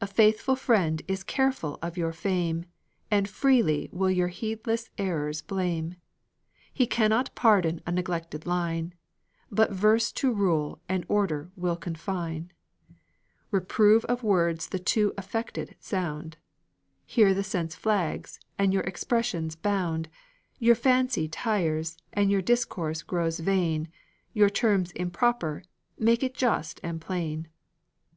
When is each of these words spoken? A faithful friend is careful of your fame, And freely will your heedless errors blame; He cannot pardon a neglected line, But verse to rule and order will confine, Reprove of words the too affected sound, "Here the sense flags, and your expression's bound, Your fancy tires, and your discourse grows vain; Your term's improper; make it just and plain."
A 0.00 0.06
faithful 0.08 0.56
friend 0.56 1.00
is 1.06 1.22
careful 1.22 1.78
of 1.80 1.96
your 1.96 2.12
fame, 2.12 2.64
And 3.08 3.28
freely 3.28 3.88
will 3.92 4.10
your 4.10 4.26
heedless 4.26 4.90
errors 4.98 5.42
blame; 5.42 5.94
He 6.74 6.88
cannot 6.88 7.32
pardon 7.36 7.80
a 7.86 7.92
neglected 7.92 8.46
line, 8.46 8.94
But 9.48 9.70
verse 9.70 10.10
to 10.14 10.32
rule 10.32 10.80
and 10.88 11.04
order 11.08 11.52
will 11.54 11.76
confine, 11.76 12.50
Reprove 13.52 14.04
of 14.06 14.24
words 14.24 14.70
the 14.70 14.80
too 14.80 15.14
affected 15.16 15.76
sound, 15.78 16.36
"Here 17.06 17.32
the 17.32 17.44
sense 17.44 17.76
flags, 17.76 18.40
and 18.58 18.72
your 18.72 18.82
expression's 18.82 19.54
bound, 19.54 20.08
Your 20.58 20.74
fancy 20.74 21.28
tires, 21.28 21.96
and 22.12 22.28
your 22.28 22.42
discourse 22.42 23.02
grows 23.04 23.38
vain; 23.38 23.86
Your 24.32 24.50
term's 24.50 24.90
improper; 24.90 25.62
make 25.96 26.24
it 26.24 26.34
just 26.34 26.80
and 26.82 27.00
plain." 27.00 27.46